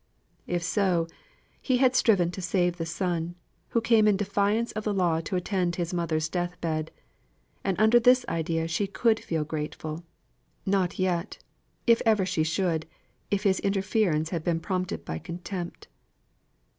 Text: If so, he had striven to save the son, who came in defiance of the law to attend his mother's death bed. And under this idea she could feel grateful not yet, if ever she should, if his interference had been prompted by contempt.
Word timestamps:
If 0.47 0.63
so, 0.63 1.05
he 1.61 1.77
had 1.77 1.95
striven 1.95 2.31
to 2.31 2.41
save 2.41 2.77
the 2.77 2.87
son, 2.87 3.35
who 3.69 3.81
came 3.81 4.07
in 4.07 4.17
defiance 4.17 4.71
of 4.71 4.83
the 4.83 4.95
law 4.95 5.19
to 5.21 5.35
attend 5.35 5.75
his 5.75 5.93
mother's 5.93 6.27
death 6.27 6.59
bed. 6.59 6.89
And 7.63 7.79
under 7.79 7.99
this 7.99 8.25
idea 8.27 8.67
she 8.67 8.87
could 8.87 9.19
feel 9.23 9.43
grateful 9.43 10.03
not 10.65 10.97
yet, 10.97 11.37
if 11.85 12.01
ever 12.03 12.25
she 12.25 12.43
should, 12.43 12.87
if 13.29 13.43
his 13.43 13.59
interference 13.59 14.31
had 14.31 14.43
been 14.43 14.59
prompted 14.59 15.05
by 15.05 15.19
contempt. 15.19 15.87